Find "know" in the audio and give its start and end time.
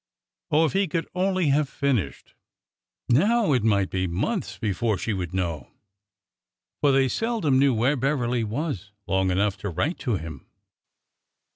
5.31-5.69